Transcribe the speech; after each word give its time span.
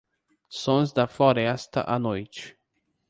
Sons 0.59 0.91
da 0.93 1.05
floresta 1.05 1.81
à 1.81 1.99
noite 1.99 2.57